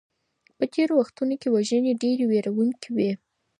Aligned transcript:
په 0.57 0.63
تيرو 0.73 0.93
وختونو 1.01 1.33
کي 1.41 1.47
وژنې 1.55 1.93
ډېرې 2.01 2.23
ويرونکي 2.27 2.89
وې. 2.95 3.11